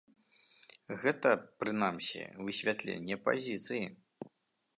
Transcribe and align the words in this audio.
Гэта, 1.03 1.29
прынамсі, 1.63 2.23
высвятленне 2.49 3.15
пазіцыі. 3.29 3.85